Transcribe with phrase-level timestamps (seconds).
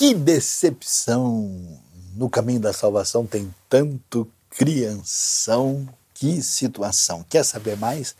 [0.00, 1.78] Que decepção!
[2.14, 5.86] No caminho da salvação tem tanto crianção.
[6.14, 7.22] Que situação!
[7.28, 8.14] Quer saber mais?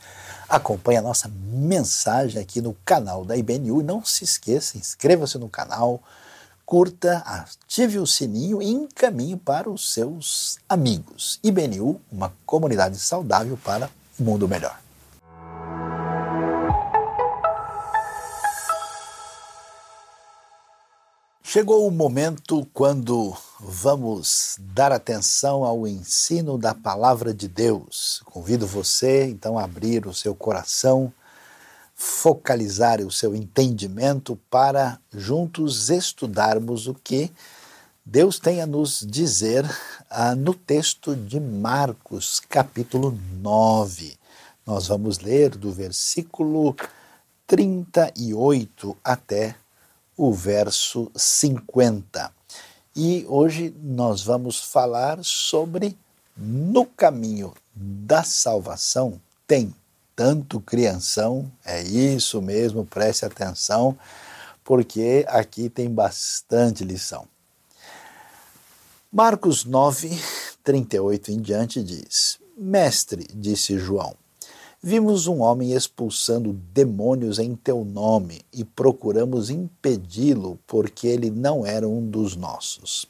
[0.46, 3.80] Acompanhe a nossa mensagem aqui no canal da IBNU.
[3.80, 6.02] E não se esqueça, inscreva-se no canal,
[6.66, 11.40] curta, ative o sininho e encaminhe para os seus amigos.
[11.42, 13.88] IBNU, uma comunidade saudável para
[14.20, 14.78] um mundo melhor.
[21.52, 28.22] Chegou o momento quando vamos dar atenção ao ensino da palavra de Deus.
[28.24, 31.12] Convido você então a abrir o seu coração,
[31.96, 37.32] focalizar o seu entendimento para juntos estudarmos o que
[38.06, 39.68] Deus tem a nos dizer
[40.08, 44.16] ah, no texto de Marcos, capítulo 9.
[44.64, 46.76] Nós vamos ler do versículo
[47.48, 49.56] 38 até
[50.22, 52.30] o verso 50.
[52.94, 55.96] E hoje nós vamos falar sobre
[56.36, 59.74] no caminho da salvação tem
[60.14, 63.98] tanto crianção, é isso mesmo, preste atenção,
[64.62, 67.26] porque aqui tem bastante lição.
[69.10, 70.10] Marcos 9,
[70.62, 74.14] 38 em diante diz: Mestre, disse João,
[74.82, 81.86] Vimos um homem expulsando demônios em teu nome e procuramos impedi-lo porque ele não era
[81.86, 83.04] um dos nossos.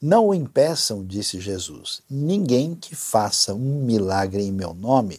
[0.00, 2.02] Não o impeçam, disse Jesus.
[2.08, 5.18] Ninguém que faça um milagre em meu nome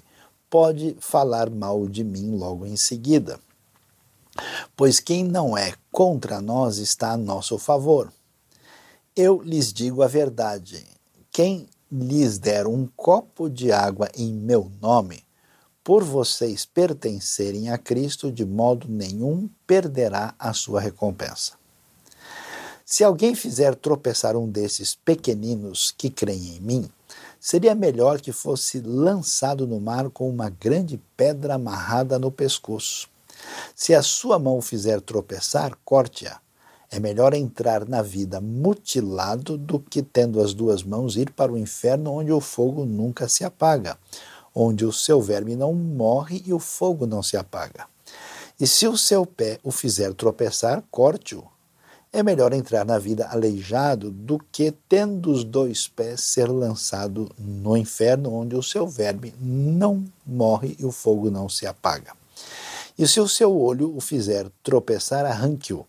[0.50, 3.38] pode falar mal de mim logo em seguida.
[4.74, 8.10] Pois quem não é contra nós está a nosso favor.
[9.14, 10.86] Eu lhes digo a verdade:
[11.30, 15.27] quem lhes der um copo de água em meu nome,
[15.88, 21.54] por vocês pertencerem a Cristo, de modo nenhum perderá a sua recompensa.
[22.86, 26.90] Se alguém fizer tropeçar um desses pequeninos que creem em mim,
[27.40, 33.08] seria melhor que fosse lançado no mar com uma grande pedra amarrada no pescoço.
[33.74, 36.42] Se a sua mão fizer tropeçar, corte-a.
[36.92, 41.58] É melhor entrar na vida mutilado do que, tendo as duas mãos, ir para o
[41.58, 43.98] inferno onde o fogo nunca se apaga
[44.60, 47.86] onde o seu verme não morre e o fogo não se apaga.
[48.60, 51.44] E se o seu pé o fizer tropeçar, corte-o.
[52.12, 57.78] É melhor entrar na vida aleijado do que, tendo os dois pés, ser lançado no
[57.78, 62.14] inferno, onde o seu verme não morre e o fogo não se apaga.
[62.98, 65.86] E se o seu olho o fizer tropeçar, arranque-o.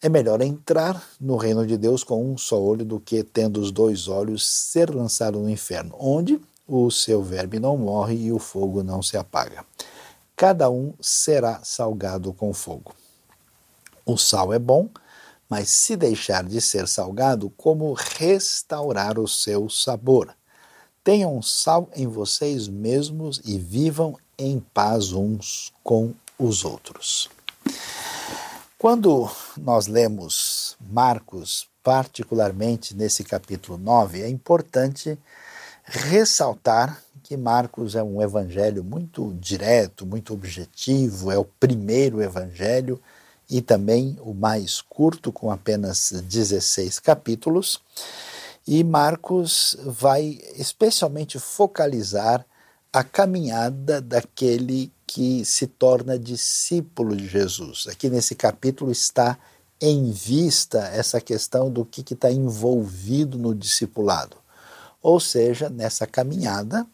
[0.00, 3.70] É melhor entrar no reino de Deus com um só olho do que, tendo os
[3.70, 8.82] dois olhos, ser lançado no inferno, onde o seu verme não morre e o fogo
[8.82, 9.64] não se apaga.
[10.36, 12.94] Cada um será salgado com fogo.
[14.04, 14.88] O sal é bom,
[15.48, 20.34] mas se deixar de ser salgado, como restaurar o seu sabor?
[21.02, 27.28] Tenham sal em vocês mesmos e vivam em paz uns com os outros.
[28.78, 35.18] Quando nós lemos Marcos, particularmente nesse capítulo 9, é importante
[35.84, 43.00] ressaltar que Marcos é um evangelho muito direto, muito objetivo, é o primeiro evangelho
[43.48, 47.80] e também o mais curto, com apenas 16 capítulos.
[48.66, 52.44] E Marcos vai especialmente focalizar
[52.92, 57.86] a caminhada daquele que se torna discípulo de Jesus.
[57.88, 59.38] Aqui nesse capítulo está
[59.80, 64.43] em vista essa questão do que está envolvido no discipulado.
[65.04, 66.86] Ou seja, nessa caminhada,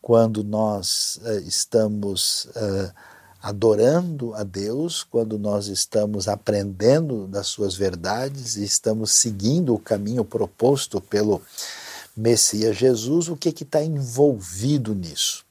[0.00, 2.90] quando nós uh, estamos uh,
[3.42, 10.24] adorando a Deus, quando nós estamos aprendendo das suas verdades e estamos seguindo o caminho
[10.24, 11.42] proposto pelo
[12.16, 15.44] Messias Jesus, o que está envolvido nisso?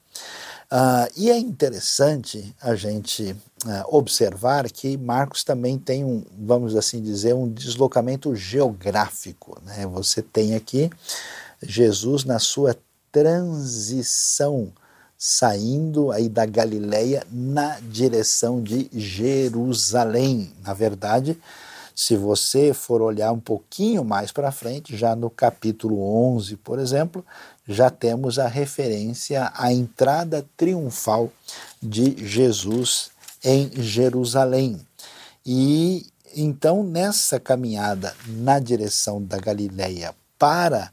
[0.72, 7.00] Uh, e é interessante a gente uh, observar que Marcos também tem um, vamos assim
[7.00, 9.62] dizer, um deslocamento geográfico.
[9.64, 9.86] Né?
[9.86, 10.90] Você tem aqui
[11.62, 12.76] Jesus na sua
[13.12, 14.72] transição,
[15.18, 20.52] saindo aí da Galileia na direção de Jerusalém.
[20.64, 21.38] Na verdade,
[21.96, 26.02] se você for olhar um pouquinho mais para frente, já no capítulo
[26.36, 27.24] 11, por exemplo,
[27.68, 31.32] já temos a referência à entrada triunfal
[31.82, 33.12] de Jesus
[33.44, 34.80] em Jerusalém.
[35.46, 40.92] E então, nessa caminhada na direção da Galileia para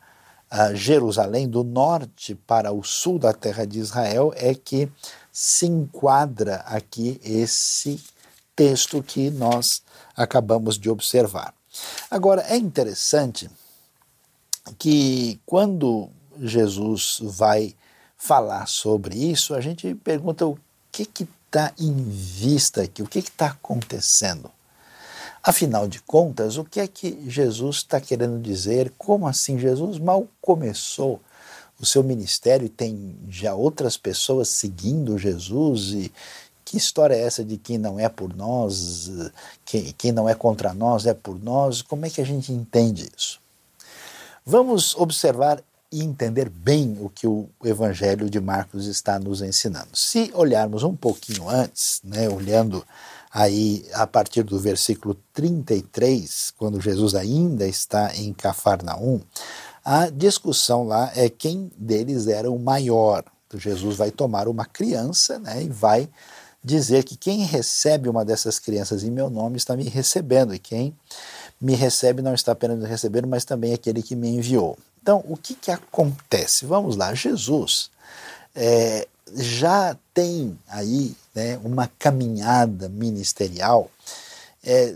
[0.75, 4.91] Jerusalém, do norte para o sul da terra de Israel, é que
[5.31, 8.03] se enquadra aqui esse
[8.57, 9.83] texto que nós
[10.17, 11.55] acabamos de observar.
[12.11, 13.49] Agora, é interessante
[14.79, 16.09] que quando
[16.41, 17.75] Jesus vai
[18.17, 20.59] falar sobre isso, a gente pergunta o
[20.91, 21.09] que
[21.47, 24.51] está em vista aqui, o que está acontecendo.
[25.49, 28.93] Afinal de contas, o que é que Jesus está querendo dizer?
[28.99, 29.59] Como assim?
[29.59, 31.23] Jesus mal começou
[31.81, 36.13] o seu ministério e tem já outras pessoas seguindo Jesus e
[36.67, 39.11] que história é essa de quem não é por nós,
[39.65, 41.81] quem, quem não é contra nós é por nós?
[41.81, 43.41] Como é que a gente entende isso?
[44.45, 49.97] Vamos observar e entender bem o que o Evangelho de Marcos está nos ensinando.
[49.97, 52.85] Se olharmos um pouquinho antes, né, olhando
[53.39, 59.21] aí a partir do versículo 33, quando Jesus ainda está em Cafarnaum,
[59.85, 63.25] a discussão lá é quem deles era o maior.
[63.47, 66.09] Então, Jesus vai tomar uma criança né, e vai
[66.65, 70.93] dizer que quem recebe uma dessas crianças em meu nome está me recebendo, e quem
[71.61, 74.77] me recebe não está apenas me recebendo, mas também aquele que me enviou.
[75.01, 76.67] Então, o que, que acontece?
[76.67, 77.89] Vamos lá, Jesus
[78.53, 83.89] é, já tem aí né, uma caminhada ministerial
[84.65, 84.93] é,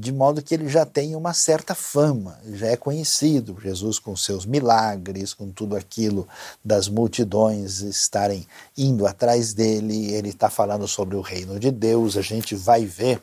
[0.00, 3.58] de modo que ele já tem uma certa fama, já é conhecido.
[3.62, 6.26] Jesus, com seus milagres, com tudo aquilo
[6.64, 8.46] das multidões estarem
[8.76, 12.16] indo atrás dele, ele está falando sobre o reino de Deus.
[12.16, 13.20] A gente vai ver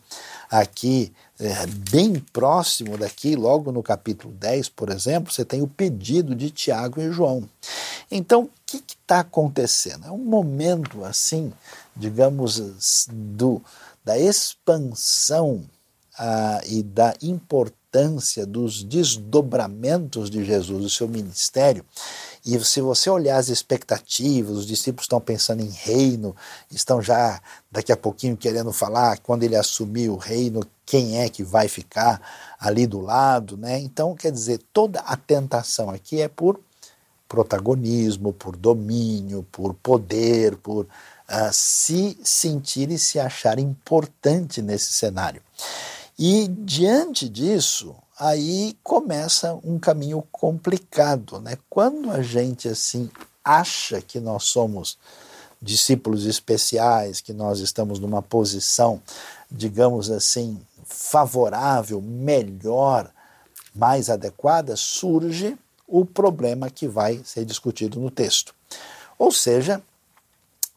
[0.49, 6.35] aqui, é, bem próximo daqui, logo no capítulo 10, por exemplo, você tem o pedido
[6.35, 7.49] de Tiago e João.
[8.11, 10.05] Então, o que está acontecendo?
[10.05, 11.51] É um momento assim,
[11.99, 13.61] digamos, do,
[14.03, 15.63] da expansão
[16.17, 21.85] ah, e da importância dos desdobramentos de Jesus, do seu ministério.
[22.45, 26.35] E se você olhar as expectativas, os discípulos estão pensando em reino,
[26.71, 27.41] estão já
[27.71, 32.21] daqui a pouquinho querendo falar quando ele assumir o reino, quem é que vai ficar
[32.59, 33.79] ali do lado, né?
[33.79, 36.59] Então, quer dizer, toda a tentação aqui é por
[37.29, 45.41] protagonismo, por domínio, por poder, por uh, se sentir e se achar importante nesse cenário.
[46.17, 51.57] E diante disso, aí começa um caminho complicado, né?
[51.69, 53.09] Quando a gente assim
[53.45, 54.97] acha que nós somos
[55.61, 59.01] discípulos especiais, que nós estamos numa posição,
[59.51, 63.11] digamos assim, favorável, melhor,
[63.75, 65.57] mais adequada, surge
[65.89, 68.53] o problema que vai ser discutido no texto.
[69.17, 69.81] Ou seja,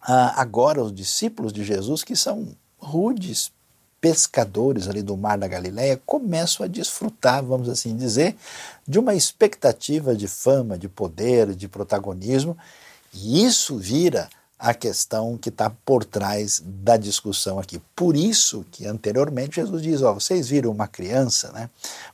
[0.01, 2.49] agora os discípulos de Jesus, que são
[2.79, 3.53] rudes,
[4.01, 8.35] pescadores ali do Mar da Galileia começam a desfrutar, vamos assim dizer,
[8.89, 12.59] de uma expectativa de fama, de poder, de protagonismo,
[13.15, 14.29] e isso vira
[14.59, 17.81] a questão que está por trás da discussão aqui.
[17.95, 21.71] Por isso que anteriormente Jesus diz: ó, vocês viram uma criança, né?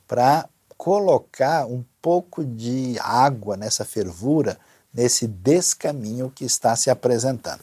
[0.06, 4.56] Para colocar um pouco de água nessa fervura,
[4.94, 7.60] nesse descaminho que está se apresentando.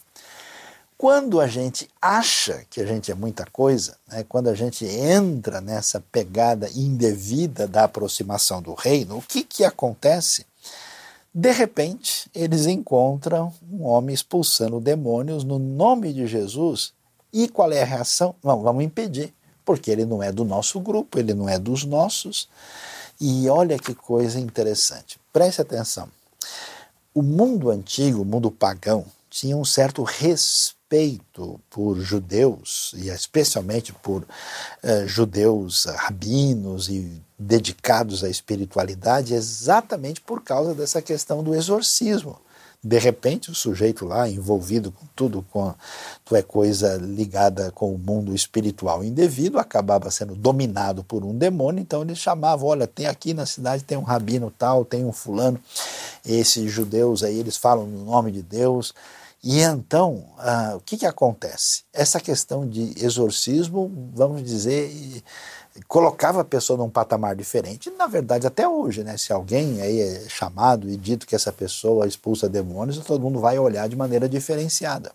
[0.98, 5.60] Quando a gente acha que a gente é muita coisa, né, quando a gente entra
[5.60, 10.46] nessa pegada indevida da aproximação do reino, o que, que acontece?
[11.34, 16.94] De repente, eles encontram um homem expulsando demônios no nome de Jesus.
[17.30, 18.34] E qual é a reação?
[18.42, 19.34] Não, vamos impedir,
[19.66, 22.48] porque ele não é do nosso grupo, ele não é dos nossos.
[23.20, 25.18] E olha que coisa interessante.
[25.32, 26.08] Preste atenção.
[27.14, 34.22] O mundo antigo, o mundo pagão, tinha um certo respeito por judeus, e especialmente por
[34.22, 42.38] uh, judeus rabinos e dedicados à espiritualidade, exatamente por causa dessa questão do exorcismo.
[42.86, 45.74] De repente, o sujeito lá envolvido com tudo, com
[46.32, 51.80] é coisa ligada com o mundo espiritual indevido, acabava sendo dominado por um demônio.
[51.80, 55.60] Então eles chamavam: olha, tem aqui na cidade tem um rabino tal, tem um fulano.
[56.24, 58.94] Esses judeus aí eles falam no nome de Deus
[59.42, 61.84] e então, ah, o que, que acontece?
[61.92, 65.22] Essa questão de exorcismo, vamos dizer,
[65.86, 67.90] colocava a pessoa num patamar diferente.
[67.90, 69.16] Na verdade, até hoje, né?
[69.16, 73.58] Se alguém aí é chamado e dito que essa pessoa expulsa demônios, todo mundo vai
[73.58, 75.12] olhar de maneira diferenciada.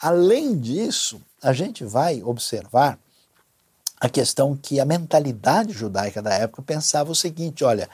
[0.00, 2.98] Além disso, a gente vai observar
[4.00, 7.88] a questão que a mentalidade judaica da época pensava o seguinte: olha,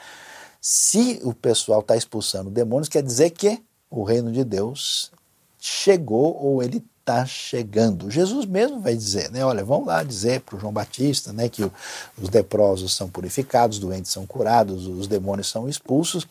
[0.61, 5.11] se o pessoal está expulsando demônios, quer dizer que o reino de Deus
[5.59, 8.11] chegou ou ele está chegando.
[8.11, 9.43] Jesus mesmo vai dizer, né?
[9.43, 13.83] Olha, vamos lá dizer para o João Batista, né, que os leprosos são purificados, os
[13.83, 16.27] doentes são curados, os demônios são expulsos.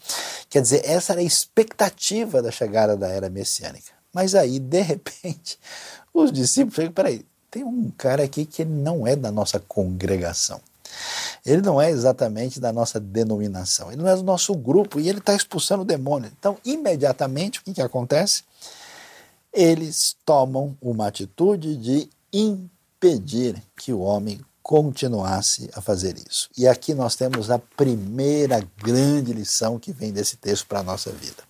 [0.50, 3.92] Quer dizer, essa era a expectativa da chegada da era messiânica.
[4.14, 5.58] Mas aí, de repente,
[6.14, 10.62] os discípulos chegam, peraí, tem um cara aqui que não é da nossa congregação.
[11.46, 15.20] Ele não é exatamente da nossa denominação, ele não é do nosso grupo e ele
[15.20, 16.32] está expulsando o demônio.
[16.38, 18.44] Então, imediatamente, o que, que acontece?
[19.60, 26.48] Eles tomam uma atitude de impedir que o homem continuasse a fazer isso.
[26.56, 31.10] E aqui nós temos a primeira grande lição que vem desse texto para a nossa
[31.10, 31.44] vida.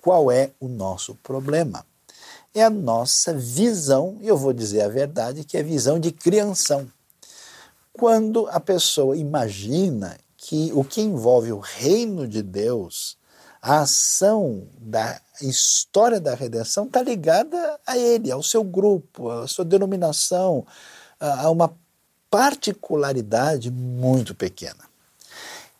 [0.00, 1.86] Qual é o nosso problema?
[2.52, 6.10] É a nossa visão, e eu vou dizer a verdade, que é a visão de
[6.10, 6.90] criação.
[7.92, 13.16] Quando a pessoa imagina que o que envolve o reino de Deus,
[13.62, 19.64] a ação da história da redenção está ligada a ele, ao seu grupo, à sua
[19.64, 20.66] denominação,
[21.18, 21.74] a uma
[22.30, 24.90] particularidade muito pequena.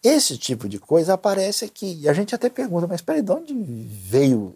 [0.02, 1.98] Esse tipo de coisa aparece aqui.
[2.00, 4.54] E a gente até pergunta, mas peraí, de onde veio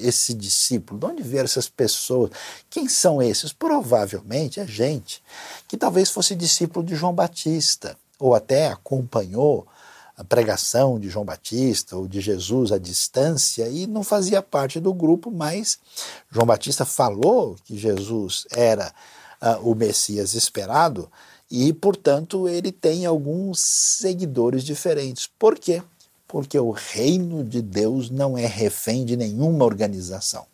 [0.00, 0.98] esse discípulo?
[0.98, 2.30] De onde vieram essas pessoas?
[2.68, 3.52] Quem são esses?
[3.52, 5.22] Provavelmente é gente
[5.68, 9.66] que talvez fosse discípulo de João Batista, ou até acompanhou
[10.16, 14.94] a pregação de João Batista ou de Jesus à distância e não fazia parte do
[14.94, 15.78] grupo, mas
[16.30, 18.94] João Batista falou que Jesus era
[19.42, 21.10] uh, o Messias esperado
[21.50, 25.28] e, portanto, ele tem alguns seguidores diferentes.
[25.38, 25.82] Por quê?
[26.28, 30.46] Porque o reino de Deus não é refém de nenhuma organização.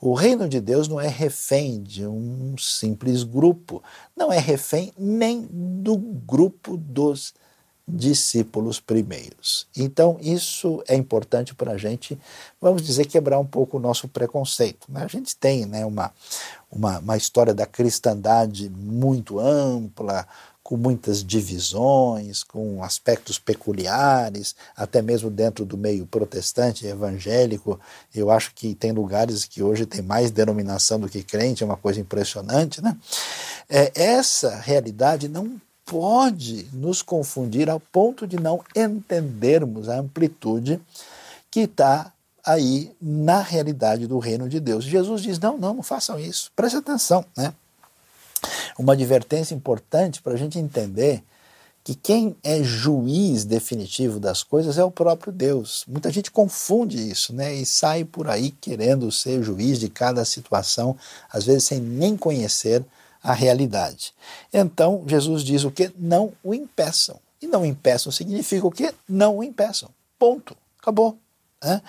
[0.00, 3.82] O reino de Deus não é refém de um simples grupo,
[4.16, 7.34] não é refém nem do grupo dos
[7.88, 9.66] discípulos primeiros.
[9.76, 12.18] Então, isso é importante para a gente,
[12.60, 14.90] vamos dizer, quebrar um pouco o nosso preconceito.
[14.90, 15.04] Né?
[15.04, 16.12] A gente tem né, uma,
[16.70, 20.26] uma, uma história da cristandade muito ampla,
[20.66, 27.78] com muitas divisões, com aspectos peculiares, até mesmo dentro do meio protestante evangélico.
[28.12, 31.76] Eu acho que tem lugares que hoje tem mais denominação do que crente, é uma
[31.76, 32.82] coisa impressionante.
[32.82, 32.96] Né?
[33.68, 40.80] É, essa realidade não pode nos confundir ao ponto de não entendermos a amplitude
[41.50, 42.12] que está
[42.44, 44.84] aí na realidade do reino de Deus.
[44.84, 46.50] Jesus diz: não, não, não façam isso.
[46.54, 47.54] Preste atenção, né?
[48.78, 51.22] Uma advertência importante para a gente entender
[51.82, 55.84] que quem é juiz definitivo das coisas é o próprio Deus.
[55.86, 57.54] Muita gente confunde isso, né?
[57.54, 60.96] E sai por aí querendo ser juiz de cada situação,
[61.30, 62.84] às vezes sem nem conhecer
[63.26, 64.14] a realidade.
[64.52, 65.92] Então, Jesus diz o que?
[65.98, 67.18] Não o impeçam.
[67.42, 68.94] E não impeçam significa o que?
[69.08, 69.90] Não o impeçam.
[70.16, 70.56] Ponto.
[70.80, 71.18] Acabou.
[71.62, 71.82] Né?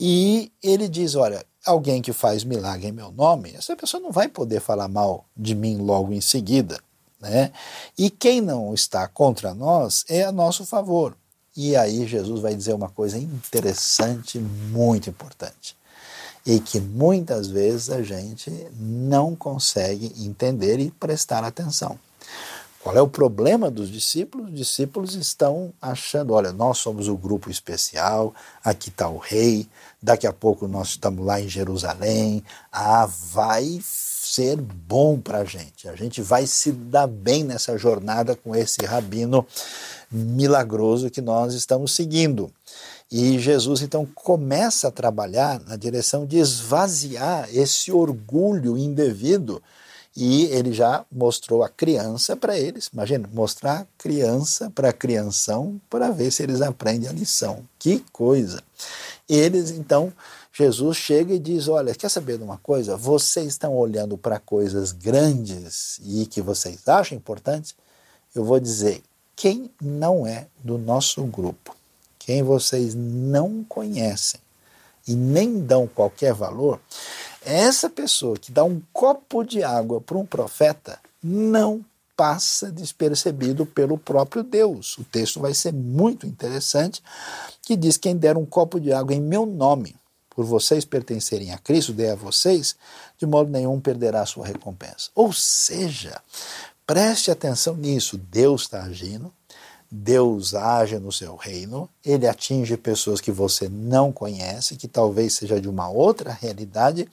[0.00, 4.26] E ele diz: olha, alguém que faz milagre em meu nome, essa pessoa não vai
[4.26, 6.80] poder falar mal de mim logo em seguida.
[7.20, 7.52] Né?
[7.98, 11.14] E quem não está contra nós é a nosso favor.
[11.54, 15.76] E aí Jesus vai dizer uma coisa interessante, muito importante
[16.50, 21.96] e que muitas vezes a gente não consegue entender e prestar atenção.
[22.82, 24.48] Qual é o problema dos discípulos?
[24.48, 29.68] Os discípulos estão achando: olha, nós somos o grupo especial, aqui está o rei,
[30.02, 32.42] daqui a pouco nós estamos lá em Jerusalém,
[32.72, 38.34] ah, vai ser bom para a gente, a gente vai se dar bem nessa jornada
[38.34, 39.46] com esse rabino
[40.10, 42.50] milagroso que nós estamos seguindo.
[43.10, 49.60] E Jesus então começa a trabalhar na direção de esvaziar esse orgulho indevido.
[50.16, 52.88] E ele já mostrou a criança para eles.
[52.92, 57.64] Imagina, mostrar a criança para a crianção para ver se eles aprendem a lição.
[57.78, 58.62] Que coisa!
[59.28, 60.12] Eles então,
[60.52, 62.96] Jesus chega e diz: Olha, quer saber de uma coisa?
[62.96, 67.74] Vocês estão olhando para coisas grandes e que vocês acham importantes?
[68.34, 69.02] Eu vou dizer:
[69.34, 71.79] quem não é do nosso grupo
[72.30, 74.40] quem vocês não conhecem
[75.04, 76.78] e nem dão qualquer valor,
[77.44, 81.84] essa pessoa que dá um copo de água para um profeta não
[82.16, 84.96] passa despercebido pelo próprio Deus.
[84.96, 87.02] O texto vai ser muito interessante,
[87.62, 89.96] que diz: Quem der um copo de água em meu nome,
[90.28, 92.76] por vocês pertencerem a Cristo, dê a vocês,
[93.18, 95.10] de modo nenhum perderá a sua recompensa.
[95.16, 96.22] Ou seja,
[96.86, 99.32] preste atenção nisso: Deus está agindo,
[99.90, 105.60] Deus age no seu reino, ele atinge pessoas que você não conhece, que talvez seja
[105.60, 107.08] de uma outra realidade,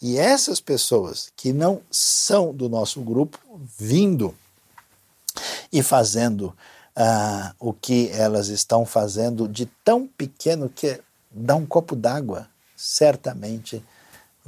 [0.00, 3.38] e essas pessoas que não são do nosso grupo,
[3.78, 4.34] vindo
[5.72, 6.54] e fazendo
[6.96, 13.82] uh, o que elas estão fazendo de tão pequeno que dá um copo d'água, certamente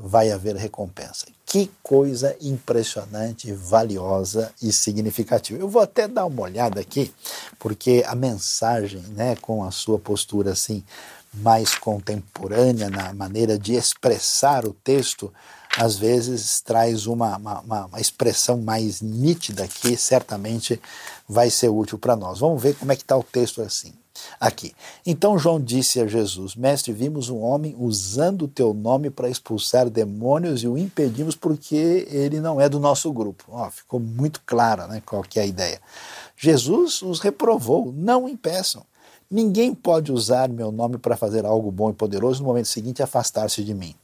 [0.02, 1.26] vai haver recompensa.
[1.44, 5.60] Que coisa impressionante, valiosa e significativa.
[5.60, 7.12] Eu vou até dar uma olhada aqui,
[7.58, 10.82] porque a mensagem, né, com a sua postura assim
[11.32, 15.32] mais contemporânea na maneira de expressar o texto,
[15.76, 20.80] às vezes traz uma, uma, uma expressão mais nítida que certamente
[21.28, 22.40] vai ser útil para nós.
[22.40, 23.92] Vamos ver como é que está o texto assim.
[24.38, 24.72] Aqui.
[25.06, 29.88] Então João disse a Jesus: Mestre, vimos um homem usando o teu nome para expulsar
[29.88, 33.44] demônios e o impedimos porque ele não é do nosso grupo.
[33.48, 35.80] Ó, ficou muito clara né, qual que é a ideia.
[36.36, 38.84] Jesus os reprovou: não impeçam.
[39.30, 43.62] Ninguém pode usar meu nome para fazer algo bom e poderoso no momento seguinte afastar-se
[43.62, 43.94] de mim.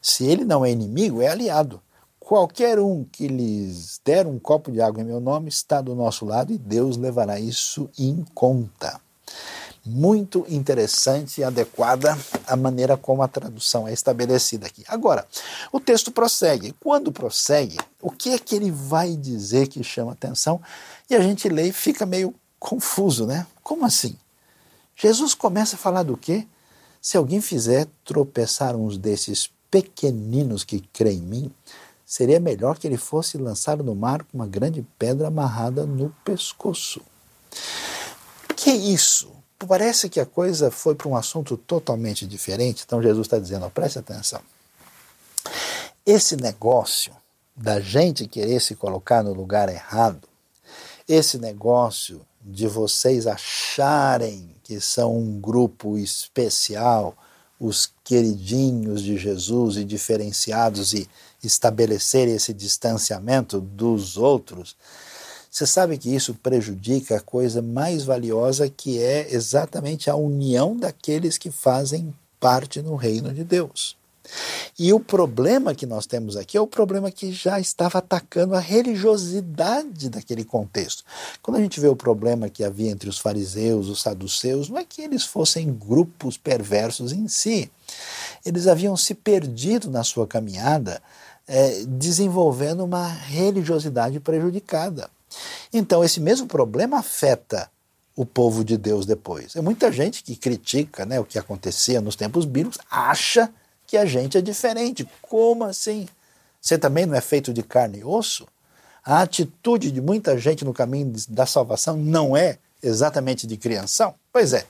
[0.00, 1.80] Se ele não é inimigo, é aliado.
[2.18, 6.24] Qualquer um que lhes der um copo de água em meu nome está do nosso
[6.24, 9.00] lado e Deus levará isso em conta.
[9.84, 14.84] Muito interessante e adequada a maneira como a tradução é estabelecida aqui.
[14.86, 15.26] Agora,
[15.72, 16.74] o texto prossegue.
[16.80, 20.60] Quando prossegue, o que é que ele vai dizer que chama atenção?
[21.10, 23.46] E a gente lê e fica meio confuso, né?
[23.62, 24.16] Como assim?
[24.94, 26.46] Jesus começa a falar do quê?
[27.00, 31.54] Se alguém fizer tropeçar uns desses pequeninos que creem em mim,
[32.06, 37.00] seria melhor que ele fosse lançado no mar com uma grande pedra amarrada no pescoço.
[38.62, 39.32] Que isso?
[39.58, 42.84] Parece que a coisa foi para um assunto totalmente diferente.
[42.86, 44.40] Então Jesus está dizendo: preste atenção.
[46.06, 47.12] Esse negócio
[47.56, 50.28] da gente querer se colocar no lugar errado,
[51.08, 57.16] esse negócio de vocês acharem que são um grupo especial,
[57.58, 61.08] os queridinhos de Jesus e diferenciados e
[61.42, 64.76] estabelecerem esse distanciamento dos outros,
[65.52, 71.36] você sabe que isso prejudica a coisa mais valiosa que é exatamente a união daqueles
[71.36, 73.94] que fazem parte no reino de Deus.
[74.78, 78.60] E o problema que nós temos aqui é o problema que já estava atacando a
[78.60, 81.04] religiosidade daquele contexto.
[81.42, 84.84] Quando a gente vê o problema que havia entre os fariseus, os saduceus, não é
[84.86, 87.70] que eles fossem grupos perversos em si.
[88.42, 91.02] Eles haviam se perdido na sua caminhada,
[91.46, 95.10] é, desenvolvendo uma religiosidade prejudicada.
[95.72, 97.70] Então, esse mesmo problema afeta
[98.16, 99.56] o povo de Deus depois.
[99.56, 103.52] É muita gente que critica né, o que acontecia nos tempos bíblicos, acha
[103.86, 105.08] que a gente é diferente.
[105.22, 106.08] Como assim?
[106.60, 108.46] Você também não é feito de carne e osso?
[109.04, 114.14] A atitude de muita gente no caminho da salvação não é exatamente de crianção?
[114.32, 114.64] Pois é,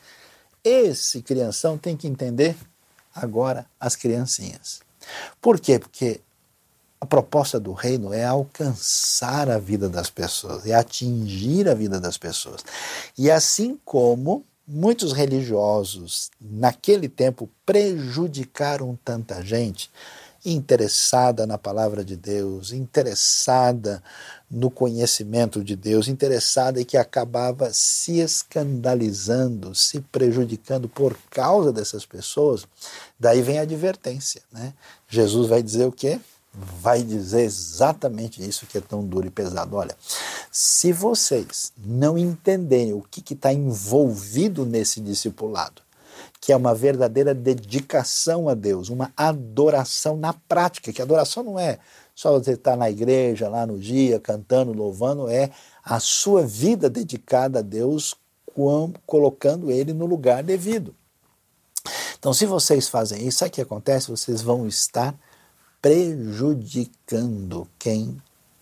[0.65, 2.57] esse crianção tem que entender
[3.15, 4.81] agora as criancinhas.
[5.41, 5.79] Por quê?
[5.79, 6.21] Porque
[7.03, 12.17] a proposta do reino é alcançar a vida das pessoas, é atingir a vida das
[12.17, 12.65] pessoas.
[13.19, 19.91] E assim como muitos religiosos naquele tempo prejudicaram tanta gente
[20.45, 24.01] interessada na palavra de Deus, interessada
[24.49, 32.07] no conhecimento de Deus, interessada e que acabava se escandalizando, se prejudicando por causa dessas
[32.07, 32.65] pessoas,
[33.19, 34.41] daí vem a advertência.
[34.53, 34.73] Né?
[35.09, 36.21] Jesus vai dizer o quê?
[36.53, 39.77] Vai dizer exatamente isso que é tão duro e pesado.
[39.77, 39.97] Olha,
[40.51, 45.83] se vocês não entenderem o que está envolvido nesse discipulado,
[46.41, 51.79] que é uma verdadeira dedicação a Deus, uma adoração na prática, que adoração não é
[52.15, 55.51] só você estar tá na igreja, lá no dia, cantando, louvando, é
[55.85, 58.15] a sua vida dedicada a Deus,
[59.07, 60.95] colocando Ele no lugar devido.
[62.19, 64.11] Então, se vocês fazem isso, sabe o que acontece?
[64.11, 65.15] Vocês vão estar
[65.83, 68.17] prejudicando quem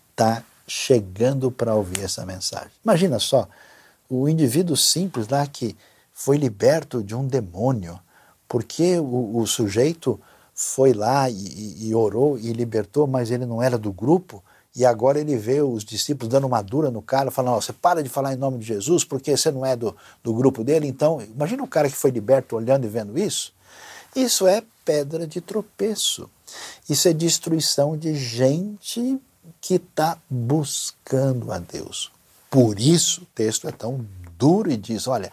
[0.09, 2.71] está chegando para ouvir essa mensagem.
[2.83, 3.47] Imagina só,
[4.09, 5.77] o indivíduo simples lá que
[6.11, 7.99] foi liberto de um demônio,
[8.47, 10.19] porque o, o sujeito
[10.53, 14.43] foi lá e, e, orou e libertou, mas ele não era do grupo,
[14.75, 18.01] e agora ele vê os discípulos dando uma dura no cara, falando: oh, você para
[18.01, 20.87] de falar em nome de Jesus porque você não é do, do grupo dele.
[20.87, 23.53] Então, imagina o cara que foi liberto olhando e vendo isso.
[24.15, 26.29] Isso é pedra de tropeço.
[26.89, 29.19] Isso é destruição de gente
[29.59, 32.11] que está buscando a Deus.
[32.49, 34.05] Por isso o texto é tão
[34.37, 35.31] duro e diz: olha,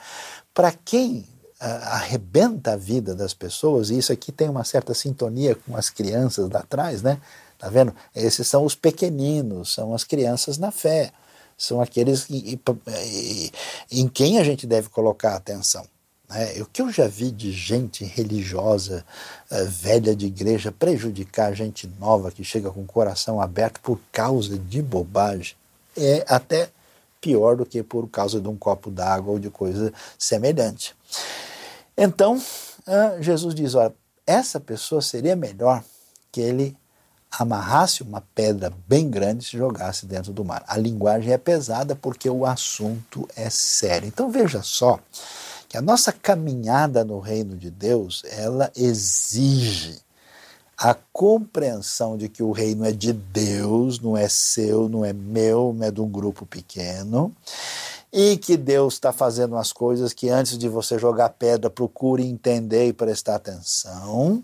[0.54, 1.26] para quem
[1.60, 5.90] uh, arrebenta a vida das pessoas, e isso aqui tem uma certa sintonia com as
[5.90, 7.20] crianças lá atrás, né?
[7.58, 7.94] Tá vendo?
[8.14, 11.12] Esses são os pequeninos, são as crianças na fé,
[11.56, 12.28] são aqueles
[13.90, 15.84] em quem a gente deve colocar atenção.
[16.30, 19.04] É, o que eu já vi de gente religiosa,
[19.50, 24.58] uh, velha de igreja, prejudicar gente nova que chega com o coração aberto por causa
[24.58, 25.56] de bobagem
[25.96, 26.70] é até
[27.20, 30.94] pior do que por causa de um copo d'água ou de coisa semelhante.
[31.96, 32.40] Então,
[33.20, 33.94] Jesus diz: olha,
[34.26, 35.82] essa pessoa seria melhor
[36.30, 36.76] que ele
[37.30, 40.64] amarrasse uma pedra bem grande e se jogasse dentro do mar.
[40.66, 44.06] A linguagem é pesada porque o assunto é sério.
[44.06, 44.98] Então veja só
[45.68, 50.00] que a nossa caminhada no reino de Deus, ela exige
[50.76, 55.74] a compreensão de que o reino é de Deus, não é seu, não é meu,
[55.76, 57.34] não é de um grupo pequeno,
[58.12, 62.86] e que Deus está fazendo as coisas que antes de você jogar pedra, procure entender
[62.86, 64.42] e prestar atenção,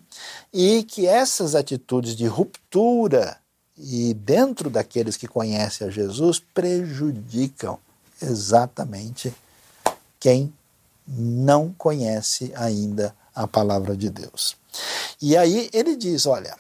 [0.53, 3.39] e que essas atitudes de ruptura
[3.79, 7.79] e dentro daqueles que conhecem a Jesus prejudicam
[8.21, 9.33] exatamente
[10.21, 10.53] quem
[11.07, 14.57] não conhece ainda a palavra de Deus.
[15.21, 16.57] E aí ele diz: olha,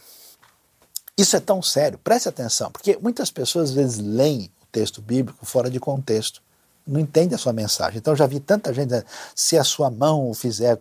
[1.16, 5.46] isso é tão sério, preste atenção, porque muitas pessoas às vezes leem o texto bíblico
[5.46, 6.42] fora de contexto,
[6.86, 7.98] não entende a sua mensagem.
[7.98, 9.04] Então já vi tanta gente,
[9.34, 10.80] se a sua mão o fizer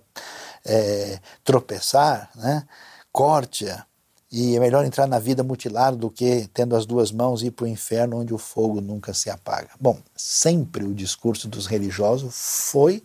[0.65, 2.65] é, tropeçar, né,
[3.11, 3.85] corte-a.
[4.31, 7.65] E é melhor entrar na vida mutilado do que tendo as duas mãos ir para
[7.65, 9.69] o inferno onde o fogo nunca se apaga.
[9.79, 12.33] Bom, sempre o discurso dos religiosos
[12.71, 13.03] foi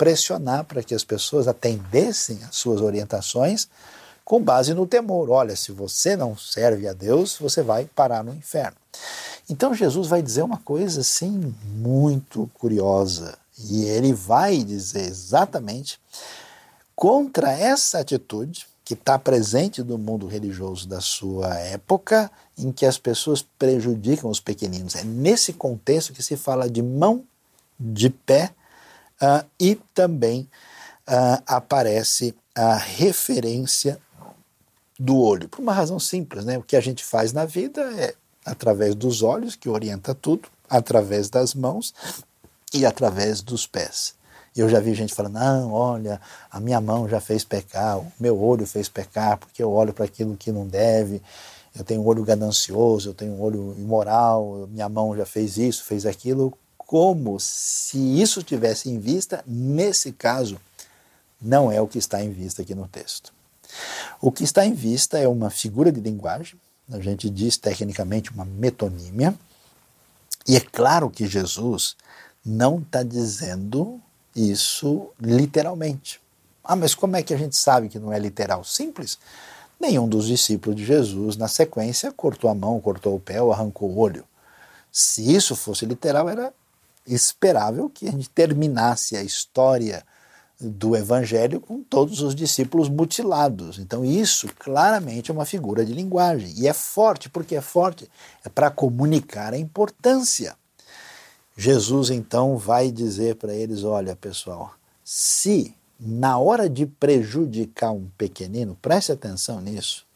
[0.00, 3.68] pressionar para que as pessoas atendessem às suas orientações
[4.24, 5.28] com base no temor.
[5.28, 8.78] Olha, se você não serve a Deus, você vai parar no inferno.
[9.46, 16.00] Então Jesus vai dizer uma coisa assim muito curiosa e ele vai dizer exatamente
[16.96, 22.96] contra essa atitude que está presente no mundo religioso da sua época, em que as
[22.96, 24.94] pessoas prejudicam os pequeninos.
[24.96, 27.22] É nesse contexto que se fala de mão,
[27.78, 28.54] de pé
[29.22, 30.48] Uh, e também
[31.08, 33.98] uh, aparece a referência
[34.98, 36.58] do olho, por uma razão simples, né?
[36.58, 41.30] O que a gente faz na vida é através dos olhos, que orienta tudo, através
[41.30, 41.94] das mãos
[42.72, 44.14] e através dos pés.
[44.56, 48.40] Eu já vi gente falando: não, olha, a minha mão já fez pecar, o meu
[48.40, 51.22] olho fez pecar, porque eu olho para aquilo que não deve,
[51.74, 55.84] eu tenho um olho ganancioso, eu tenho um olho imoral, minha mão já fez isso,
[55.84, 56.52] fez aquilo
[56.90, 60.60] como se isso tivesse em vista, nesse caso,
[61.40, 63.32] não é o que está em vista aqui no texto.
[64.20, 66.58] O que está em vista é uma figura de linguagem,
[66.90, 69.32] a gente diz tecnicamente uma metonímia,
[70.48, 71.94] e é claro que Jesus
[72.44, 74.00] não está dizendo
[74.34, 76.20] isso literalmente.
[76.64, 78.64] Ah, mas como é que a gente sabe que não é literal?
[78.64, 79.16] Simples.
[79.78, 83.88] Nenhum dos discípulos de Jesus, na sequência, cortou a mão, cortou o pé ou arrancou
[83.88, 84.24] o olho.
[84.90, 86.52] Se isso fosse literal, era
[87.06, 90.04] esperável que a gente terminasse a história
[90.60, 93.78] do Evangelho com todos os discípulos mutilados.
[93.78, 96.52] Então, isso claramente é uma figura de linguagem.
[96.56, 98.10] E é forte, porque é forte?
[98.44, 100.54] É para comunicar a importância.
[101.56, 108.76] Jesus então vai dizer para eles: olha, pessoal, se na hora de prejudicar um pequenino,
[108.80, 110.06] preste atenção nisso,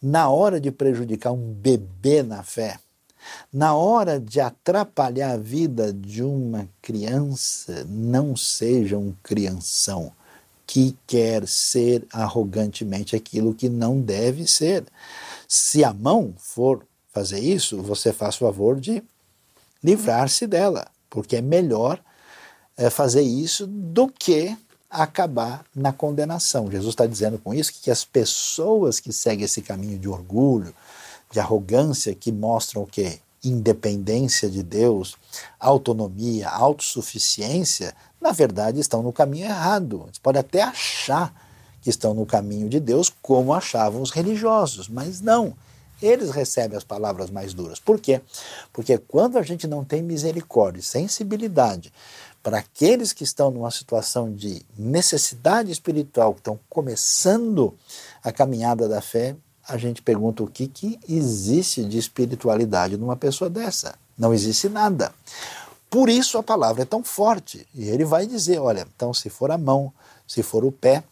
[0.00, 2.78] na hora de prejudicar um bebê na fé,
[3.52, 10.12] na hora de atrapalhar a vida de uma criança, não seja um crianção
[10.66, 14.84] que quer ser arrogantemente aquilo que não deve ser.
[15.48, 19.02] Se a mão for fazer isso, você faz favor de
[19.82, 21.98] livrar-se dela, porque é melhor
[22.76, 24.56] é, fazer isso do que
[24.90, 26.70] acabar na condenação.
[26.70, 30.74] Jesus está dizendo com isso que as pessoas que seguem esse caminho de orgulho,
[31.30, 33.20] de arrogância que mostram o quê?
[33.44, 35.16] Independência de Deus,
[35.60, 40.04] autonomia, autossuficiência, na verdade estão no caminho errado.
[40.06, 41.32] Eles podem até achar
[41.80, 45.54] que estão no caminho de Deus, como achavam os religiosos, mas não.
[46.00, 47.80] Eles recebem as palavras mais duras.
[47.80, 48.20] Por quê?
[48.72, 51.92] Porque quando a gente não tem misericórdia, sensibilidade
[52.42, 57.76] para aqueles que estão numa situação de necessidade espiritual, que estão começando
[58.22, 59.36] a caminhada da fé,
[59.68, 63.94] a gente pergunta o que, que existe de espiritualidade numa pessoa dessa.
[64.16, 65.12] Não existe nada.
[65.90, 67.66] Por isso a palavra é tão forte.
[67.74, 69.92] E ele vai dizer: olha, então se for a mão,
[70.26, 71.04] se for o pé,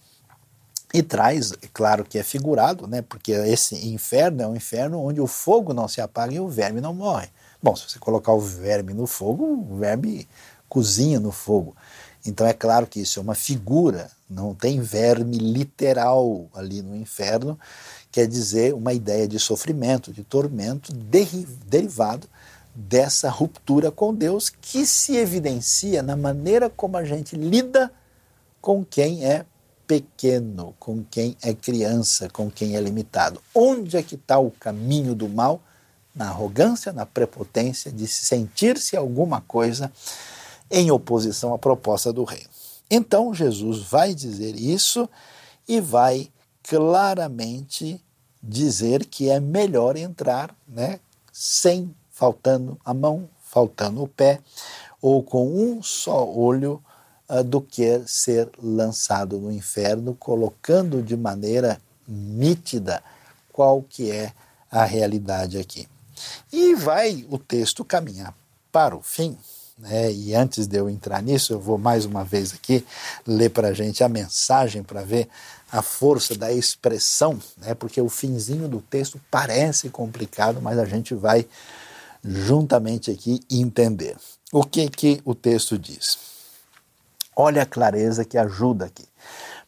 [0.94, 3.02] e traz, é claro que é figurado, né?
[3.02, 6.80] Porque esse inferno é um inferno onde o fogo não se apaga e o verme
[6.80, 7.28] não morre.
[7.62, 10.26] Bom, se você colocar o verme no fogo, o verme
[10.68, 11.76] cozinha no fogo.
[12.26, 17.58] Então é claro que isso é uma figura, não tem verme literal ali no inferno,
[18.10, 22.28] quer dizer uma ideia de sofrimento, de tormento derivado
[22.74, 27.90] dessa ruptura com Deus que se evidencia na maneira como a gente lida
[28.60, 29.46] com quem é
[29.86, 33.40] pequeno, com quem é criança, com quem é limitado.
[33.54, 35.62] Onde é que está o caminho do mal?
[36.14, 39.92] Na arrogância, na prepotência de sentir-se alguma coisa
[40.70, 42.48] em oposição à proposta do reino.
[42.90, 45.08] Então Jesus vai dizer isso
[45.66, 46.30] e vai
[46.62, 48.00] claramente
[48.42, 51.00] dizer que é melhor entrar né,
[51.32, 54.40] sem faltando a mão, faltando o pé,
[55.02, 56.82] ou com um só olho,
[57.28, 63.02] uh, do que ser lançado no inferno, colocando de maneira nítida
[63.52, 64.32] qual que é
[64.70, 65.88] a realidade aqui.
[66.52, 68.34] E vai o texto caminhar
[68.72, 69.36] para o fim.
[69.78, 70.10] Né?
[70.10, 72.84] E antes de eu entrar nisso, eu vou mais uma vez aqui
[73.26, 75.28] ler para a gente a mensagem para ver
[75.70, 77.74] a força da expressão, né?
[77.74, 81.46] porque o finzinho do texto parece complicado, mas a gente vai
[82.24, 84.16] juntamente aqui entender.
[84.50, 86.18] O que que o texto diz?
[87.34, 89.04] Olha a clareza que ajuda aqui.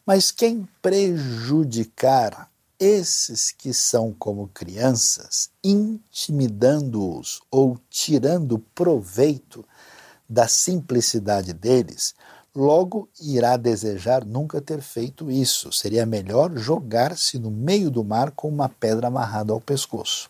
[0.05, 9.65] Mas quem prejudicar esses que são como crianças, intimidando-os ou tirando proveito
[10.29, 12.13] da simplicidade deles,
[12.55, 15.71] logo irá desejar nunca ter feito isso.
[15.71, 20.29] Seria melhor jogar-se no meio do mar com uma pedra amarrada ao pescoço.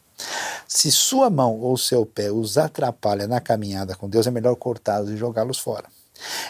[0.67, 5.09] Se sua mão ou seu pé os atrapalha na caminhada com Deus, é melhor cortá-los
[5.09, 5.85] e jogá-los fora.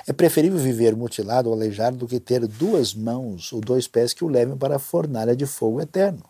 [0.08, 4.24] É preferível viver mutilado ou aleijado do que ter duas mãos ou dois pés que
[4.24, 6.24] o levem para a fornalha de fogo eterno.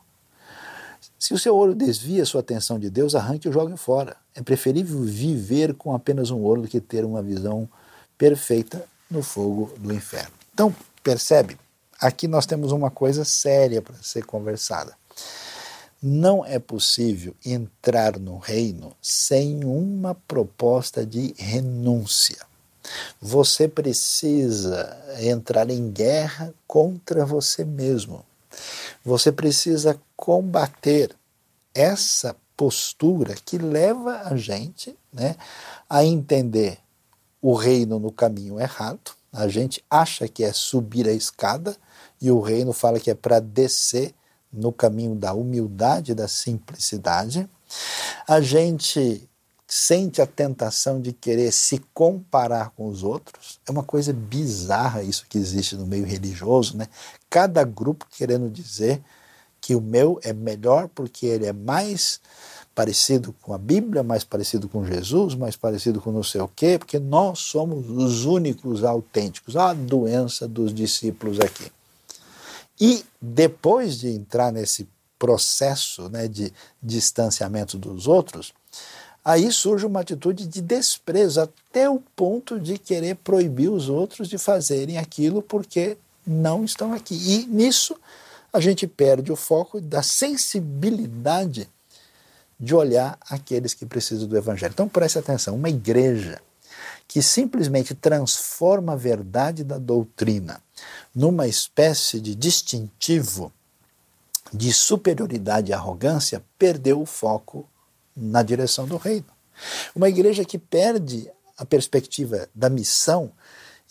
[1.20, 4.16] Se o seu olho desvia sua atenção de Deus, arranque e jogue fora.
[4.34, 7.68] É preferível viver com apenas um olho do que ter uma visão
[8.18, 10.32] perfeita no fogo do inferno.
[10.54, 11.58] Então, percebe?
[12.00, 14.96] Aqui nós temos uma coisa séria para ser conversada.
[16.02, 22.38] Não é possível entrar no reino sem uma proposta de renúncia.
[23.22, 28.24] Você precisa entrar em guerra contra você mesmo.
[29.04, 31.16] Você precisa combater
[31.74, 35.36] essa postura que leva a gente né,
[35.90, 36.78] a entender
[37.42, 39.12] o reino no caminho errado.
[39.32, 41.78] A gente acha que é subir a escada
[42.22, 44.14] e o reino fala que é para descer
[44.52, 47.48] no caminho da humildade, da simplicidade.
[48.28, 49.29] A gente
[49.72, 53.60] sente a tentação de querer se comparar com os outros.
[53.68, 56.88] É uma coisa bizarra isso que existe no meio religioso, né?
[57.30, 59.00] Cada grupo querendo dizer
[59.62, 62.20] que o meu é melhor porque ele é mais
[62.74, 66.80] parecido com a Bíblia, mais parecido com Jesus, mais parecido com não sei o quê,
[66.80, 69.56] porque nós somos os únicos autênticos.
[69.56, 71.72] A doença dos discípulos aqui.
[72.82, 76.52] E depois de entrar nesse processo né, de
[76.82, 78.52] distanciamento dos outros,
[79.30, 84.40] aí surge uma atitude de desprezo, até o ponto de querer proibir os outros de
[84.40, 87.14] fazerem aquilo porque não estão aqui.
[87.14, 87.96] E nisso
[88.52, 91.70] a gente perde o foco da sensibilidade
[92.60, 94.72] de olhar aqueles que precisam do Evangelho.
[94.74, 96.42] Então preste atenção: uma igreja
[97.08, 100.60] que simplesmente transforma a verdade da doutrina
[101.14, 103.54] numa espécie de distintivo
[104.52, 107.68] de superioridade e arrogância, perdeu o foco
[108.20, 109.26] na direção do reino.
[109.96, 113.32] Uma igreja que perde a perspectiva da missão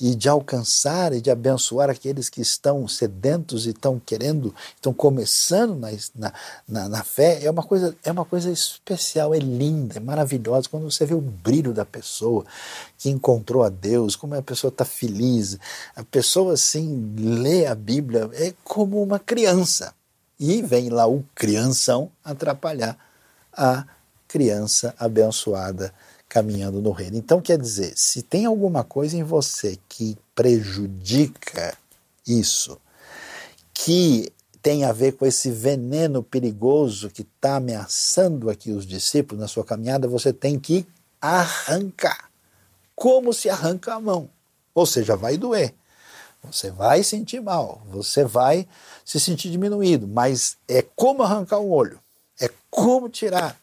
[0.00, 5.76] e de alcançar e de abençoar aqueles que estão sedentos e estão querendo, estão começando
[6.14, 6.32] na,
[6.68, 10.68] na, na, fé, é uma, coisa, é uma coisa especial, é linda, é maravilhosa.
[10.68, 12.46] Quando você vê o brilho da pessoa
[12.96, 15.58] que encontrou a Deus, como a pessoa está feliz,
[15.96, 19.92] a pessoa assim lê a Bíblia, é como uma criança.
[20.38, 22.96] E vem lá o crianção atrapalhar
[23.52, 23.84] a
[24.28, 25.92] criança abençoada
[26.28, 27.16] caminhando no reino.
[27.16, 31.76] Então, quer dizer, se tem alguma coisa em você que prejudica
[32.26, 32.78] isso,
[33.72, 39.48] que tem a ver com esse veneno perigoso que está ameaçando aqui os discípulos na
[39.48, 40.86] sua caminhada, você tem que
[41.20, 42.28] arrancar.
[42.94, 44.28] Como se arranca a mão?
[44.74, 45.74] Ou seja, vai doer.
[46.42, 48.68] Você vai sentir mal, você vai
[49.04, 51.98] se sentir diminuído, mas é como arrancar um olho,
[52.40, 53.58] é como tirar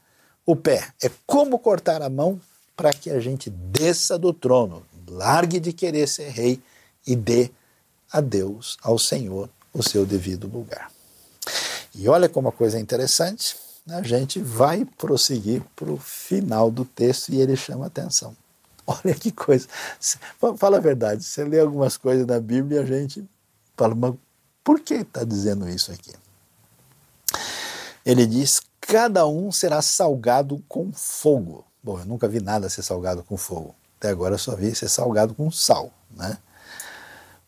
[0.45, 2.39] o pé, é como cortar a mão
[2.75, 6.61] para que a gente desça do trono, largue de querer ser rei
[7.05, 7.49] e dê
[8.11, 10.91] a Deus, ao Senhor, o seu devido lugar.
[11.93, 16.83] E olha como a coisa é interessante, a gente vai prosseguir para o final do
[16.83, 18.35] texto e ele chama atenção.
[18.87, 19.67] Olha que coisa.
[20.57, 23.23] Fala a verdade, você lê algumas coisas na Bíblia e a gente
[23.75, 24.13] fala, mas
[24.63, 26.11] por que está dizendo isso aqui?
[28.05, 31.65] Ele diz: cada um será salgado com fogo.
[31.81, 33.75] Bom, eu nunca vi nada ser salgado com fogo.
[33.97, 36.37] Até agora eu só vi ser salgado com sal, né?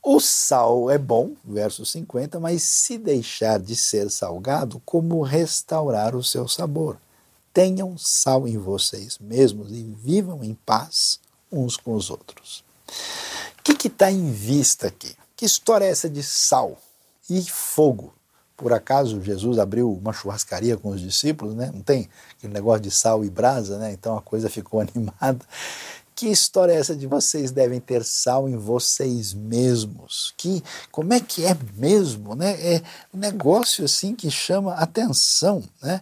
[0.02, 6.24] O sal é bom, verso 50, mas se deixar de ser salgado, como restaurar o
[6.24, 6.98] seu sabor?
[7.54, 11.20] Tenham sal em vocês mesmos e vivam em paz
[11.52, 12.64] uns com os outros.
[13.60, 15.16] O que está em vista aqui?
[15.36, 16.78] Que história é essa de sal
[17.30, 18.14] e fogo?
[18.58, 21.70] Por acaso Jesus abriu uma churrascaria com os discípulos, né?
[21.72, 23.94] Não tem aquele negócio de sal e brasa, né?
[23.94, 25.46] Então a coisa ficou animada.
[26.16, 30.34] que história é essa de vocês devem ter sal em vocês mesmos?
[30.36, 32.60] Que como é que é mesmo, né?
[32.60, 32.82] É
[33.14, 36.02] um negócio assim que chama atenção, né?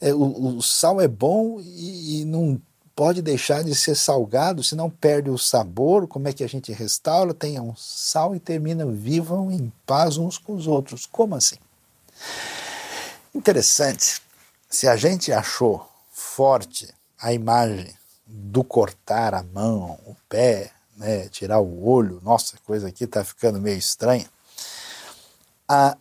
[0.00, 2.62] É, o, o, sal é bom e, e não
[2.94, 6.06] pode deixar de ser salgado, senão perde o sabor.
[6.06, 7.34] Como é que a gente restaura?
[7.34, 11.04] Tenham sal e terminam, vivam em paz uns com os outros.
[11.04, 11.56] Como assim?
[13.34, 14.20] Interessante.
[14.68, 17.94] Se a gente achou forte a imagem
[18.26, 23.60] do cortar a mão, o pé, né, tirar o olho, nossa, coisa aqui está ficando
[23.60, 24.28] meio estranha.
[25.68, 25.96] A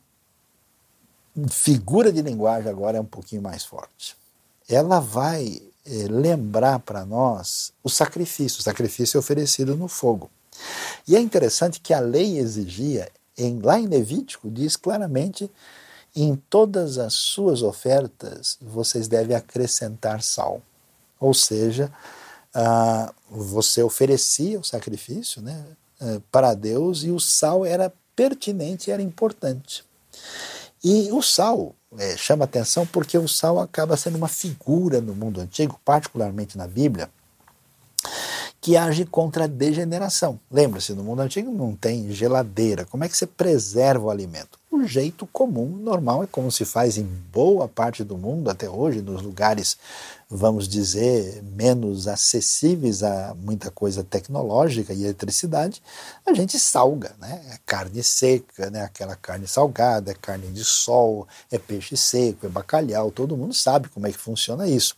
[1.49, 4.15] figura de linguagem agora é um pouquinho mais forte.
[4.67, 8.59] Ela vai é, lembrar para nós o sacrifício.
[8.59, 10.29] O sacrifício é oferecido no fogo.
[11.07, 15.51] E é interessante que a lei exigia, em, lá em Levítico, diz claramente:
[16.15, 20.61] em todas as suas ofertas vocês devem acrescentar sal.
[21.19, 21.91] Ou seja,
[22.55, 25.65] uh, você oferecia o sacrifício né,
[26.01, 29.83] uh, para Deus e o sal era pertinente, era importante.
[30.83, 35.41] E o sal é, chama atenção porque o sal acaba sendo uma figura no mundo
[35.41, 37.09] antigo, particularmente na Bíblia,
[38.65, 40.39] que age contra a degeneração.
[40.49, 42.83] Lembra-se, no mundo antigo não tem geladeira.
[42.83, 44.57] Como é que você preserva o alimento?
[44.75, 49.01] o jeito comum, normal, é como se faz em boa parte do mundo até hoje,
[49.01, 49.77] nos lugares,
[50.35, 55.81] vamos dizer, menos acessíveis a muita coisa tecnológica e eletricidade,
[56.25, 57.43] a gente salga, né?
[57.51, 58.81] É carne seca, né?
[58.83, 63.89] aquela carne salgada, é carne de sol, é peixe seco, é bacalhau, todo mundo sabe
[63.89, 64.95] como é que funciona isso.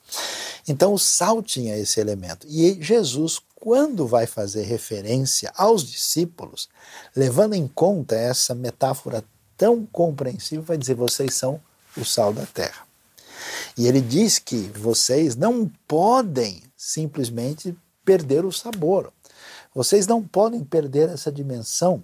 [0.68, 2.48] Então o sal tinha esse elemento.
[2.50, 6.70] E Jesus, quando vai fazer referência aos discípulos,
[7.16, 9.24] levando em conta essa metáfora
[9.58, 11.60] tão compreensível, vai dizer: vocês são
[11.96, 12.87] o sal da terra.
[13.78, 19.12] E ele diz que vocês não podem simplesmente perder o sabor.
[19.76, 22.04] Vocês não podem perder essa dimensão.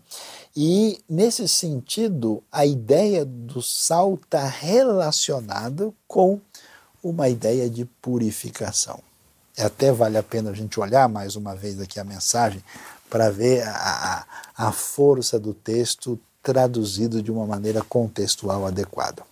[0.56, 6.40] E, nesse sentido, a ideia do sal está relacionada com
[7.04, 9.00] uma ideia de purificação.
[9.58, 12.64] Até vale a pena a gente olhar mais uma vez aqui a mensagem
[13.10, 14.26] para ver a,
[14.58, 19.24] a, a força do texto traduzido de uma maneira contextual adequada.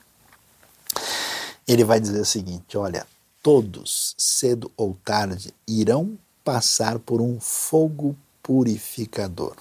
[1.67, 3.05] Ele vai dizer o seguinte: olha,
[3.41, 9.55] todos, cedo ou tarde, irão passar por um fogo purificador.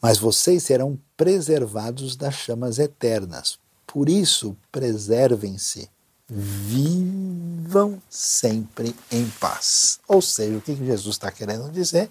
[0.00, 3.58] Mas vocês serão preservados das chamas eternas.
[3.86, 5.88] Por isso, preservem-se,
[6.28, 10.00] vivam sempre em paz.
[10.06, 12.10] Ou seja, o que Jesus está querendo dizer?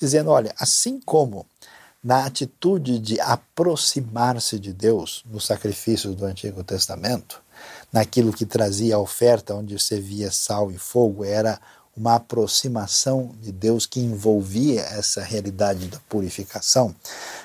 [0.00, 1.46] Dizendo: olha, assim como
[2.02, 7.42] na atitude de aproximar-se de Deus nos sacrifícios do Antigo Testamento,
[7.92, 11.60] naquilo que trazia a oferta, onde você via sal e fogo, era
[11.96, 16.94] uma aproximação de Deus que envolvia essa realidade da purificação.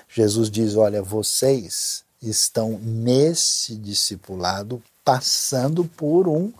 [0.09, 6.51] Jesus diz: Olha, vocês estão nesse discipulado passando por um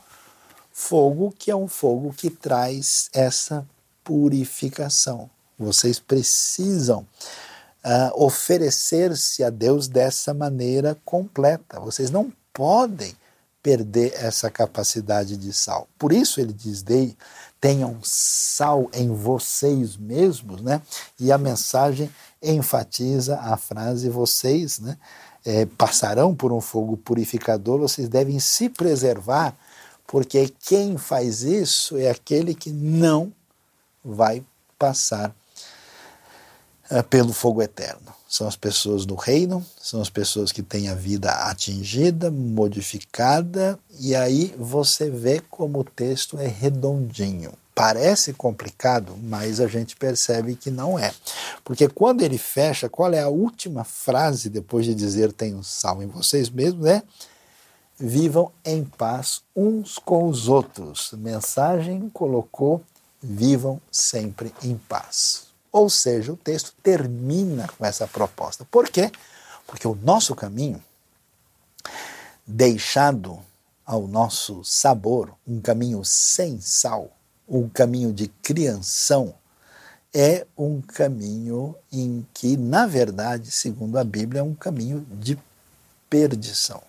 [0.71, 3.67] fogo que é um fogo que traz essa
[4.03, 5.29] purificação.
[5.59, 7.05] Vocês precisam
[7.85, 11.79] uh, oferecer-se a Deus dessa maneira completa.
[11.79, 13.15] Vocês não podem
[13.61, 15.87] perder essa capacidade de sal.
[15.97, 17.15] Por isso ele diz: Dei,
[17.59, 20.81] tenham sal em vocês mesmos, né?
[21.19, 24.97] E a mensagem enfatiza a frase: vocês, né?
[25.43, 29.55] É, passarão por um fogo purificador, vocês devem se preservar,
[30.05, 33.33] porque quem faz isso é aquele que não
[34.05, 34.43] vai
[34.77, 35.33] passar
[36.89, 38.20] é, pelo fogo eterno.
[38.31, 44.15] São as pessoas do reino, são as pessoas que têm a vida atingida, modificada, e
[44.15, 47.51] aí você vê como o texto é redondinho.
[47.75, 51.13] Parece complicado, mas a gente percebe que não é.
[51.61, 56.07] Porque quando ele fecha, qual é a última frase depois de dizer tenham sal em
[56.07, 56.85] vocês mesmos?
[56.85, 57.03] É
[57.99, 61.11] vivam em paz uns com os outros.
[61.17, 62.81] Mensagem colocou
[63.21, 65.50] vivam sempre em paz.
[65.71, 68.65] Ou seja, o texto termina com essa proposta.
[68.69, 69.11] Por quê?
[69.65, 70.83] Porque o nosso caminho,
[72.45, 73.39] deixado
[73.85, 77.09] ao nosso sabor, um caminho sem sal,
[77.47, 79.33] um caminho de criação,
[80.13, 85.37] é um caminho em que, na verdade, segundo a Bíblia, é um caminho de
[86.09, 86.81] perdição.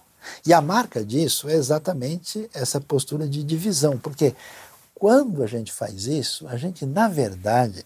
[0.44, 4.34] E a marca disso é exatamente essa postura de divisão, porque
[4.94, 7.84] quando a gente faz isso, a gente, na verdade,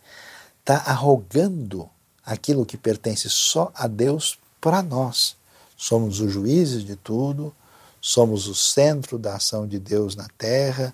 [0.67, 1.89] está arrogando
[2.25, 5.37] aquilo que pertence só a Deus para nós.
[5.77, 7.55] Somos os juízes de tudo,
[8.01, 10.93] somos o centro da ação de Deus na terra,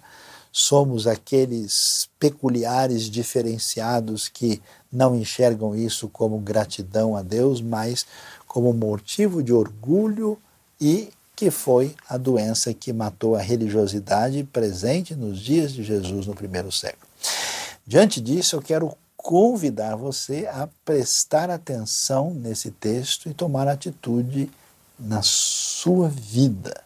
[0.53, 4.61] somos aqueles peculiares diferenciados que
[4.93, 8.05] não enxergam isso como gratidão a Deus, mas
[8.47, 10.39] como motivo de orgulho
[10.79, 16.35] e que foi a doença que matou a religiosidade presente nos dias de Jesus no
[16.35, 17.11] primeiro século.
[17.87, 24.51] Diante disso, eu quero convidar você a prestar atenção nesse texto e tomar atitude
[24.99, 26.83] na sua vida.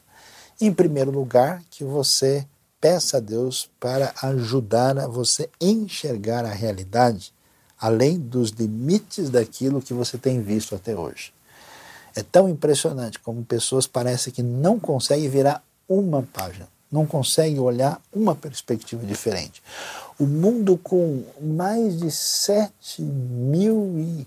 [0.60, 2.46] Em primeiro lugar, que você
[2.80, 7.32] peça a Deus para ajudar a você enxergar a realidade
[7.78, 11.32] além dos limites daquilo que você tem visto até hoje.
[12.14, 18.00] É tão impressionante como pessoas parecem que não conseguem virar uma página, não conseguem olhar
[18.12, 19.62] uma perspectiva diferente.
[20.18, 24.26] O mundo com mais de 7 mil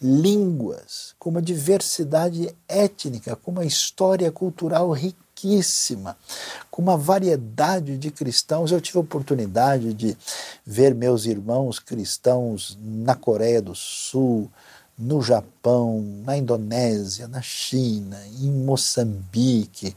[0.00, 6.16] línguas, com uma diversidade étnica, com uma história cultural riquíssima,
[6.70, 8.72] com uma variedade de cristãos.
[8.72, 10.16] Eu tive a oportunidade de
[10.66, 14.50] ver meus irmãos cristãos na Coreia do Sul,
[14.98, 19.94] no Japão, na Indonésia, na China, em Moçambique,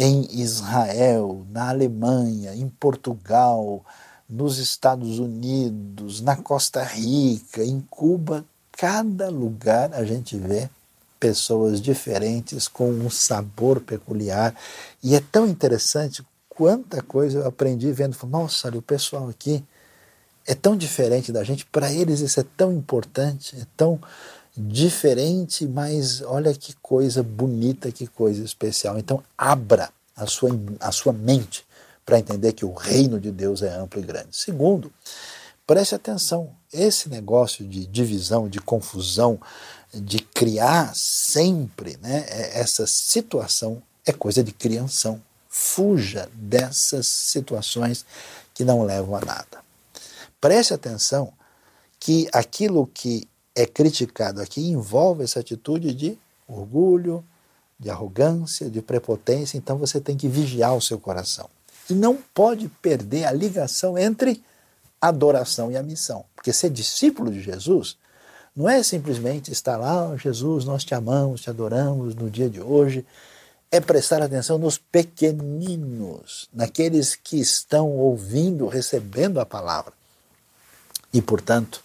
[0.00, 3.84] em Israel, na Alemanha, em Portugal,
[4.30, 10.70] nos Estados Unidos, na Costa Rica, em Cuba, cada lugar a gente vê
[11.18, 14.54] pessoas diferentes com um sabor peculiar.
[15.02, 18.16] E é tão interessante quanta coisa eu aprendi vendo.
[18.28, 19.64] Nossa, olha, o pessoal aqui
[20.46, 24.00] é tão diferente da gente, para eles isso é tão importante, é tão
[24.58, 28.98] diferente, mas olha que coisa bonita, que coisa especial.
[28.98, 30.50] Então, abra a sua,
[30.80, 31.64] a sua mente
[32.04, 34.30] para entender que o reino de Deus é amplo e grande.
[34.32, 34.92] Segundo,
[35.66, 39.40] preste atenção, esse negócio de divisão, de confusão,
[39.94, 45.22] de criar sempre né, é, essa situação é coisa de criação.
[45.48, 48.04] Fuja dessas situações
[48.52, 49.58] que não levam a nada.
[50.40, 51.32] Preste atenção
[51.98, 53.28] que aquilo que
[53.58, 57.24] é criticado aqui envolve essa atitude de orgulho,
[57.78, 61.50] de arrogância, de prepotência, então você tem que vigiar o seu coração.
[61.90, 64.40] E não pode perder a ligação entre
[65.00, 66.24] adoração e a missão.
[66.36, 67.96] Porque ser discípulo de Jesus
[68.54, 72.60] não é simplesmente estar lá, oh, Jesus, nós te amamos, te adoramos no dia de
[72.60, 73.04] hoje.
[73.72, 79.92] É prestar atenção nos pequeninos, naqueles que estão ouvindo, recebendo a palavra.
[81.12, 81.82] E, portanto,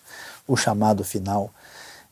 [0.48, 1.54] o chamado final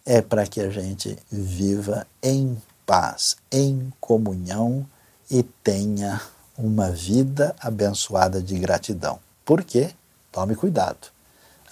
[0.05, 4.85] é para que a gente viva em paz, em comunhão
[5.29, 6.21] e tenha
[6.57, 9.19] uma vida abençoada de gratidão.
[9.45, 9.91] Por quê?
[10.31, 11.07] Tome cuidado.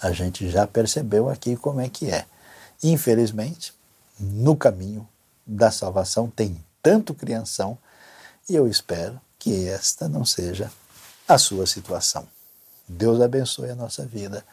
[0.00, 2.26] A gente já percebeu aqui como é que é.
[2.82, 3.74] Infelizmente,
[4.18, 5.06] no caminho
[5.46, 7.76] da salvação tem tanto crianção
[8.48, 10.70] e eu espero que esta não seja
[11.28, 12.26] a sua situação.
[12.88, 14.44] Deus abençoe a nossa vida,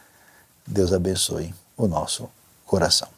[0.65, 2.29] Deus abençoe o nosso
[2.65, 3.16] coração.